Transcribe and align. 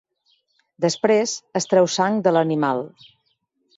Després, 0.85 1.33
es 1.61 1.69
treu 1.73 1.91
sang 1.97 2.17
de 2.29 2.33
l'animal. 2.37 2.83